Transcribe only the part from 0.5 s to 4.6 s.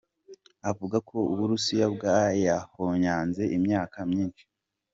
Avuga ko Uburusiya "bwayahonyanze imyaka myinshi".